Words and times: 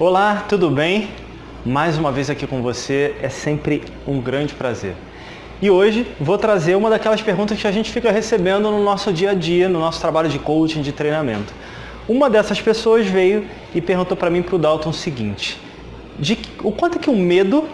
Olá, 0.00 0.44
tudo 0.48 0.70
bem? 0.70 1.10
Mais 1.66 1.98
uma 1.98 2.12
vez 2.12 2.30
aqui 2.30 2.46
com 2.46 2.62
você, 2.62 3.16
é 3.20 3.28
sempre 3.28 3.82
um 4.06 4.20
grande 4.20 4.54
prazer. 4.54 4.94
E 5.60 5.68
hoje 5.68 6.06
vou 6.20 6.38
trazer 6.38 6.76
uma 6.76 6.88
daquelas 6.88 7.20
perguntas 7.20 7.60
que 7.60 7.66
a 7.66 7.72
gente 7.72 7.90
fica 7.90 8.12
recebendo 8.12 8.70
no 8.70 8.80
nosso 8.80 9.12
dia 9.12 9.32
a 9.32 9.34
dia, 9.34 9.68
no 9.68 9.80
nosso 9.80 10.00
trabalho 10.00 10.28
de 10.28 10.38
coaching, 10.38 10.82
de 10.82 10.92
treinamento. 10.92 11.52
Uma 12.08 12.30
dessas 12.30 12.60
pessoas 12.60 13.08
veio 13.08 13.44
e 13.74 13.80
perguntou 13.80 14.16
para 14.16 14.30
mim, 14.30 14.40
para 14.40 14.54
o 14.54 14.58
Dalton, 14.58 14.90
o 14.90 14.94
seguinte: 14.94 15.58
de, 16.16 16.38
o 16.62 16.70
quanto 16.70 16.98
é 16.98 17.00
que 17.00 17.10
o 17.10 17.16
medo 17.16 17.68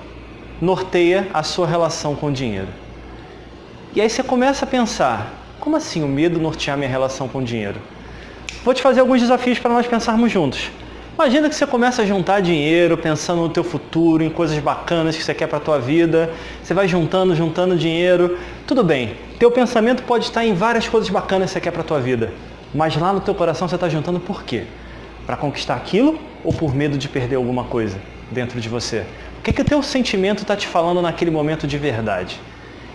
norteia 0.63 1.29
a 1.35 1.43
sua 1.43 1.67
relação 1.67 2.17
com 2.17 2.29
o 2.29 2.33
dinheiro? 2.33 2.69
E 3.95 4.01
aí 4.01 4.09
você 4.09 4.23
começa 4.23 4.65
a 4.65 4.67
pensar, 4.67 5.31
como 5.61 5.77
assim 5.77 6.03
o 6.03 6.09
medo 6.09 6.41
nortear 6.41 6.79
minha 6.79 6.89
relação 6.89 7.29
com 7.29 7.41
o 7.41 7.45
dinheiro? 7.45 7.77
Vou 8.65 8.73
te 8.73 8.81
fazer 8.81 9.01
alguns 9.01 9.21
desafios 9.21 9.59
para 9.59 9.75
nós 9.75 9.87
pensarmos 9.87 10.33
juntos. 10.33 10.71
Imagina 11.17 11.49
que 11.49 11.55
você 11.55 11.65
começa 11.65 12.03
a 12.03 12.05
juntar 12.05 12.41
dinheiro, 12.41 12.99
pensando 12.99 13.43
no 13.43 13.49
teu 13.49 13.63
futuro, 13.63 14.25
em 14.25 14.29
coisas 14.29 14.59
bacanas 14.59 15.17
que 15.17 15.23
você 15.23 15.33
quer 15.33 15.47
para 15.47 15.59
a 15.59 15.61
tua 15.61 15.79
vida. 15.79 16.29
Você 16.61 16.75
vai 16.75 16.89
juntando, 16.89 17.37
juntando 17.37 17.77
dinheiro. 17.77 18.37
Tudo 18.67 18.83
bem. 18.83 19.15
Teu 19.39 19.49
pensamento 19.49 20.03
pode 20.03 20.25
estar 20.25 20.45
em 20.45 20.55
várias 20.55 20.89
coisas 20.89 21.09
bacanas 21.09 21.51
que 21.51 21.53
você 21.55 21.61
quer 21.61 21.71
para 21.71 21.83
a 21.83 21.85
tua 21.85 22.01
vida. 22.01 22.33
Mas 22.75 22.97
lá 22.97 23.13
no 23.13 23.21
teu 23.21 23.33
coração 23.33 23.69
você 23.69 23.77
está 23.77 23.89
juntando 23.89 24.19
por 24.19 24.43
quê? 24.43 24.65
Para 25.25 25.37
conquistar 25.37 25.77
aquilo 25.77 26.19
ou 26.43 26.53
por 26.53 26.75
medo 26.75 26.99
de 26.99 27.09
perder 27.09 27.37
alguma 27.37 27.63
coisa 27.63 27.97
dentro 28.33 28.61
de 28.61 28.69
você? 28.69 29.07
O 29.39 29.43
que, 29.45 29.53
que 29.53 29.63
o 29.63 29.65
teu 29.65 29.81
sentimento 29.85 30.43
está 30.43 30.57
te 30.57 30.67
falando 30.67 31.01
naquele 31.01 31.31
momento 31.31 31.65
de 31.65 31.79
verdade? 31.79 32.41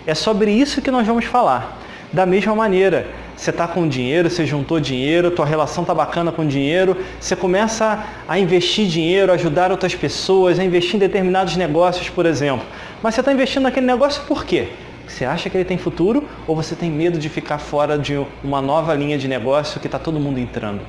É 0.05 0.13
sobre 0.13 0.51
isso 0.51 0.81
que 0.81 0.91
nós 0.91 1.07
vamos 1.07 1.23
falar. 1.23 1.79
Da 2.11 2.25
mesma 2.25 2.53
maneira, 2.53 3.07
você 3.39 3.51
está 3.51 3.65
com 3.65 3.87
dinheiro, 3.87 4.29
você 4.29 4.45
juntou 4.45 4.81
dinheiro, 4.81 5.31
tua 5.31 5.45
relação 5.45 5.83
está 5.83 5.95
bacana 5.95 6.29
com 6.29 6.45
dinheiro, 6.45 6.97
você 7.17 7.37
começa 7.37 8.03
a 8.27 8.37
investir 8.37 8.85
dinheiro, 8.85 9.31
ajudar 9.31 9.71
outras 9.71 9.95
pessoas, 9.95 10.59
a 10.59 10.63
investir 10.63 10.97
em 10.97 10.99
determinados 10.99 11.55
negócios, 11.55 12.09
por 12.09 12.25
exemplo. 12.25 12.65
Mas 13.01 13.15
você 13.15 13.21
está 13.21 13.31
investindo 13.31 13.63
naquele 13.63 13.85
negócio 13.85 14.23
por 14.23 14.43
quê? 14.43 14.67
Você 15.07 15.23
acha 15.23 15.49
que 15.49 15.55
ele 15.55 15.63
tem 15.63 15.77
futuro 15.77 16.27
ou 16.45 16.53
você 16.53 16.75
tem 16.75 16.91
medo 16.91 17.17
de 17.17 17.29
ficar 17.29 17.59
fora 17.59 17.97
de 17.97 18.21
uma 18.43 18.61
nova 18.61 18.93
linha 18.93 19.17
de 19.17 19.29
negócio 19.29 19.79
que 19.79 19.87
está 19.87 19.97
todo 19.97 20.19
mundo 20.19 20.37
entrando? 20.37 20.81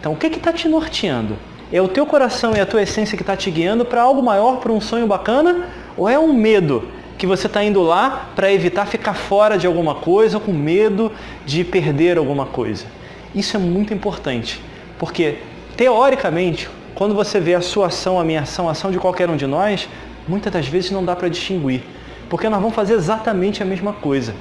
Então, 0.00 0.12
o 0.12 0.16
que 0.16 0.26
está 0.26 0.52
te 0.52 0.68
norteando? 0.68 1.36
É 1.72 1.80
o 1.80 1.86
teu 1.86 2.04
coração 2.04 2.56
e 2.56 2.60
a 2.60 2.66
tua 2.66 2.82
essência 2.82 3.16
que 3.16 3.22
está 3.22 3.36
te 3.36 3.52
guiando 3.52 3.84
para 3.84 4.02
algo 4.02 4.20
maior, 4.20 4.56
para 4.56 4.72
um 4.72 4.80
sonho 4.80 5.06
bacana? 5.06 5.68
Ou 5.96 6.08
é 6.08 6.18
um 6.18 6.32
medo 6.32 6.88
que 7.18 7.26
você 7.26 7.48
está 7.48 7.62
indo 7.64 7.82
lá 7.82 8.30
para 8.36 8.52
evitar 8.52 8.86
ficar 8.86 9.14
fora 9.14 9.58
de 9.58 9.66
alguma 9.66 9.96
coisa 9.96 10.36
ou 10.36 10.40
com 10.40 10.52
medo 10.52 11.10
de 11.44 11.64
perder 11.64 12.16
alguma 12.16 12.46
coisa. 12.46 12.86
Isso 13.34 13.56
é 13.56 13.60
muito 13.60 13.92
importante, 13.92 14.60
porque 14.98 15.38
teoricamente, 15.76 16.70
quando 16.94 17.14
você 17.14 17.40
vê 17.40 17.54
a 17.54 17.60
sua 17.60 17.88
ação, 17.88 18.20
a 18.20 18.24
minha 18.24 18.42
ação, 18.42 18.68
a 18.68 18.72
ação 18.72 18.92
de 18.92 18.98
qualquer 18.98 19.28
um 19.28 19.36
de 19.36 19.46
nós, 19.46 19.88
muitas 20.28 20.52
das 20.52 20.68
vezes 20.68 20.92
não 20.92 21.04
dá 21.04 21.16
para 21.16 21.28
distinguir, 21.28 21.82
porque 22.30 22.48
nós 22.48 22.60
vamos 22.60 22.74
fazer 22.74 22.94
exatamente 22.94 23.62
a 23.62 23.66
mesma 23.66 23.92
coisa. 23.92 24.34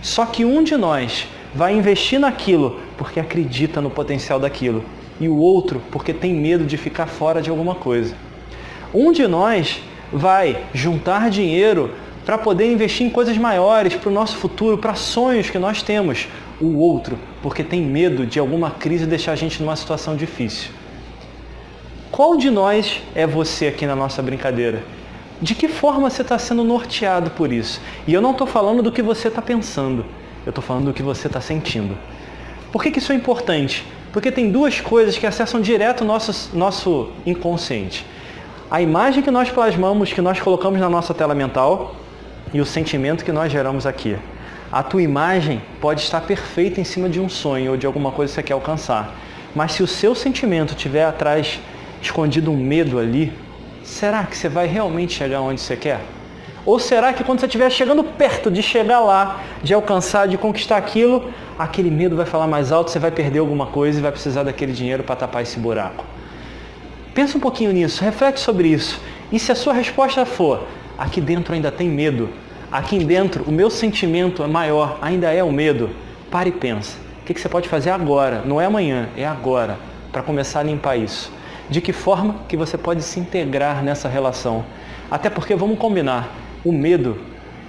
Só 0.00 0.24
que 0.24 0.44
um 0.44 0.62
de 0.62 0.76
nós 0.76 1.26
vai 1.54 1.76
investir 1.76 2.18
naquilo 2.18 2.80
porque 2.96 3.20
acredita 3.20 3.80
no 3.80 3.90
potencial 3.90 4.40
daquilo 4.40 4.84
e 5.20 5.28
o 5.28 5.36
outro 5.36 5.80
porque 5.90 6.12
tem 6.12 6.34
medo 6.34 6.64
de 6.64 6.76
ficar 6.76 7.06
fora 7.06 7.40
de 7.40 7.50
alguma 7.50 7.74
coisa. 7.74 8.14
Um 8.92 9.12
de 9.12 9.26
nós 9.26 9.80
vai 10.12 10.64
juntar 10.72 11.30
dinheiro 11.30 11.90
para 12.24 12.38
poder 12.38 12.72
investir 12.72 13.06
em 13.06 13.10
coisas 13.10 13.36
maiores, 13.36 13.94
para 13.94 14.08
o 14.08 14.12
nosso 14.12 14.36
futuro, 14.36 14.78
para 14.78 14.94
sonhos 14.94 15.50
que 15.50 15.58
nós 15.58 15.82
temos. 15.82 16.26
O 16.60 16.78
outro, 16.78 17.18
porque 17.42 17.62
tem 17.62 17.82
medo 17.82 18.24
de 18.24 18.38
alguma 18.38 18.70
crise 18.70 19.06
deixar 19.06 19.32
a 19.32 19.36
gente 19.36 19.60
numa 19.60 19.76
situação 19.76 20.16
difícil. 20.16 20.70
Qual 22.10 22.36
de 22.36 22.48
nós 22.48 23.02
é 23.14 23.26
você 23.26 23.66
aqui 23.66 23.86
na 23.86 23.96
nossa 23.96 24.22
brincadeira? 24.22 24.84
De 25.42 25.54
que 25.54 25.66
forma 25.66 26.08
você 26.08 26.22
está 26.22 26.38
sendo 26.38 26.62
norteado 26.62 27.30
por 27.32 27.52
isso? 27.52 27.80
E 28.06 28.14
eu 28.14 28.22
não 28.22 28.30
estou 28.30 28.46
falando 28.46 28.82
do 28.82 28.92
que 28.92 29.02
você 29.02 29.28
está 29.28 29.42
pensando, 29.42 30.06
eu 30.46 30.50
estou 30.50 30.62
falando 30.62 30.86
do 30.86 30.92
que 30.92 31.02
você 31.02 31.26
está 31.26 31.40
sentindo. 31.40 31.98
Por 32.70 32.82
que, 32.82 32.92
que 32.92 33.00
isso 33.00 33.12
é 33.12 33.16
importante? 33.16 33.84
Porque 34.12 34.30
tem 34.30 34.50
duas 34.50 34.80
coisas 34.80 35.18
que 35.18 35.26
acessam 35.26 35.60
direto 35.60 36.02
o 36.02 36.04
nosso, 36.04 36.56
nosso 36.56 37.10
inconsciente. 37.26 38.06
A 38.70 38.80
imagem 38.80 39.22
que 39.22 39.30
nós 39.30 39.50
plasmamos, 39.50 40.12
que 40.12 40.22
nós 40.22 40.40
colocamos 40.40 40.78
na 40.78 40.88
nossa 40.88 41.12
tela 41.12 41.34
mental, 41.34 41.96
e 42.54 42.60
o 42.60 42.64
sentimento 42.64 43.24
que 43.24 43.32
nós 43.32 43.50
geramos 43.50 43.84
aqui. 43.84 44.16
A 44.70 44.80
tua 44.82 45.02
imagem 45.02 45.60
pode 45.80 46.00
estar 46.00 46.20
perfeita 46.20 46.80
em 46.80 46.84
cima 46.84 47.08
de 47.08 47.20
um 47.20 47.28
sonho 47.28 47.72
ou 47.72 47.76
de 47.76 47.84
alguma 47.84 48.12
coisa 48.12 48.30
que 48.30 48.34
você 48.36 48.42
quer 48.44 48.52
alcançar. 48.54 49.12
Mas 49.54 49.72
se 49.72 49.82
o 49.82 49.86
seu 49.88 50.14
sentimento 50.14 50.74
tiver 50.74 51.04
atrás 51.04 51.60
escondido 52.00 52.52
um 52.52 52.56
medo 52.56 52.98
ali, 52.98 53.32
será 53.82 54.24
que 54.24 54.36
você 54.36 54.48
vai 54.48 54.66
realmente 54.66 55.14
chegar 55.14 55.40
onde 55.40 55.60
você 55.60 55.76
quer? 55.76 56.00
Ou 56.64 56.78
será 56.78 57.12
que 57.12 57.24
quando 57.24 57.40
você 57.40 57.46
estiver 57.46 57.68
chegando 57.70 58.02
perto 58.04 58.50
de 58.50 58.62
chegar 58.62 59.00
lá, 59.00 59.42
de 59.62 59.74
alcançar, 59.74 60.26
de 60.28 60.38
conquistar 60.38 60.76
aquilo, 60.76 61.30
aquele 61.58 61.90
medo 61.90 62.16
vai 62.16 62.24
falar 62.24 62.46
mais 62.46 62.72
alto, 62.72 62.90
você 62.90 62.98
vai 62.98 63.10
perder 63.10 63.40
alguma 63.40 63.66
coisa 63.66 63.98
e 63.98 64.02
vai 64.02 64.12
precisar 64.12 64.44
daquele 64.44 64.72
dinheiro 64.72 65.02
para 65.02 65.16
tapar 65.16 65.42
esse 65.42 65.58
buraco? 65.58 66.04
Pensa 67.14 67.36
um 67.36 67.40
pouquinho 67.40 67.72
nisso, 67.72 68.02
reflete 68.02 68.40
sobre 68.40 68.68
isso. 68.68 69.00
E 69.30 69.38
se 69.38 69.52
a 69.52 69.54
sua 69.54 69.74
resposta 69.74 70.24
for, 70.24 70.66
aqui 70.96 71.20
dentro 71.20 71.52
ainda 71.52 71.70
tem 71.70 71.88
medo, 71.88 72.30
aqui 72.74 73.04
dentro 73.04 73.44
o 73.44 73.52
meu 73.52 73.70
sentimento 73.70 74.42
é 74.42 74.48
maior, 74.48 74.98
ainda 75.00 75.32
é 75.32 75.44
o 75.44 75.52
medo, 75.52 75.90
pare 76.28 76.50
e 76.50 76.52
pensa. 76.52 76.98
O 77.22 77.24
que 77.24 77.40
você 77.40 77.48
pode 77.48 77.68
fazer 77.68 77.90
agora? 77.90 78.42
Não 78.44 78.60
é 78.60 78.64
amanhã, 78.64 79.08
é 79.16 79.24
agora, 79.24 79.78
para 80.10 80.22
começar 80.22 80.58
a 80.58 80.62
limpar 80.64 80.96
isso. 80.96 81.32
De 81.70 81.80
que 81.80 81.92
forma 81.92 82.34
que 82.48 82.56
você 82.56 82.76
pode 82.76 83.02
se 83.02 83.20
integrar 83.20 83.80
nessa 83.84 84.08
relação? 84.08 84.64
Até 85.08 85.30
porque, 85.30 85.54
vamos 85.54 85.78
combinar, 85.78 86.28
o 86.64 86.72
medo, 86.72 87.16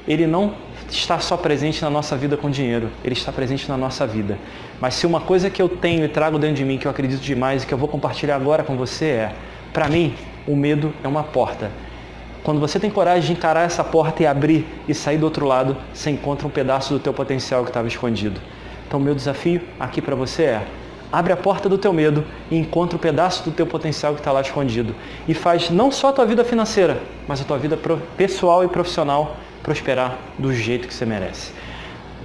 ele 0.07 0.25
não 0.25 0.55
está 0.89 1.19
só 1.19 1.37
presente 1.37 1.83
na 1.83 1.89
nossa 1.91 2.17
vida 2.17 2.35
com 2.35 2.49
dinheiro, 2.49 2.89
ele 3.03 3.13
está 3.13 3.31
presente 3.31 3.69
na 3.69 3.77
nossa 3.77 4.07
vida. 4.07 4.39
Mas 4.81 4.95
se 4.95 5.05
uma 5.05 5.21
coisa 5.21 5.51
que 5.51 5.61
eu 5.61 5.69
tenho 5.69 6.03
e 6.03 6.07
trago 6.07 6.39
dentro 6.39 6.55
de 6.55 6.65
mim, 6.65 6.79
que 6.79 6.87
eu 6.87 6.91
acredito 6.91 7.21
demais 7.21 7.63
e 7.63 7.67
que 7.67 7.73
eu 7.73 7.77
vou 7.77 7.87
compartilhar 7.87 8.35
agora 8.35 8.63
com 8.63 8.75
você 8.75 9.05
é, 9.05 9.35
para 9.71 9.87
mim, 9.87 10.15
o 10.47 10.55
medo 10.55 10.91
é 11.03 11.07
uma 11.07 11.23
porta. 11.23 11.69
Quando 12.45 12.59
você 12.59 12.79
tem 12.79 12.91
coragem 12.91 13.25
de 13.25 13.31
encarar 13.31 13.63
essa 13.63 13.83
porta 13.83 14.21
e 14.21 14.27
abrir 14.27 14.67
e 14.87 14.93
sair 14.93 15.17
do 15.17 15.23
outro 15.23 15.47
lado, 15.47 15.75
você 15.91 16.11
encontra 16.11 16.45
um 16.45 16.49
pedaço 16.51 16.93
do 16.93 16.99
teu 16.99 17.11
potencial 17.11 17.63
que 17.63 17.71
estava 17.71 17.87
escondido. 17.87 18.39
Então, 18.87 18.99
meu 18.99 19.15
desafio 19.15 19.63
aqui 19.79 19.99
para 19.99 20.15
você 20.15 20.43
é: 20.43 20.67
abre 21.11 21.33
a 21.33 21.35
porta 21.35 21.67
do 21.67 21.75
teu 21.75 21.91
medo 21.91 22.23
e 22.51 22.55
encontra 22.55 22.97
o 22.97 22.99
um 22.99 23.01
pedaço 23.01 23.43
do 23.43 23.49
teu 23.49 23.65
potencial 23.65 24.13
que 24.13 24.19
está 24.19 24.31
lá 24.31 24.41
escondido. 24.41 24.93
E 25.27 25.33
faz 25.33 25.71
não 25.71 25.89
só 25.91 26.09
a 26.09 26.13
tua 26.13 26.25
vida 26.27 26.45
financeira, 26.45 27.01
mas 27.27 27.41
a 27.41 27.43
tua 27.43 27.57
vida 27.57 27.79
pessoal 28.15 28.63
e 28.63 28.67
profissional 28.67 29.37
prosperar 29.63 30.15
do 30.37 30.53
jeito 30.53 30.87
que 30.87 30.93
você 30.93 31.03
merece. 31.03 31.51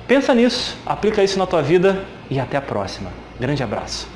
Pensa 0.06 0.34
nisso, 0.34 0.76
aplica 0.84 1.24
isso 1.24 1.38
na 1.38 1.46
tua 1.46 1.62
vida 1.62 2.04
e 2.28 2.38
até 2.38 2.58
a 2.58 2.60
próxima. 2.60 3.10
Grande 3.40 3.62
abraço. 3.62 4.06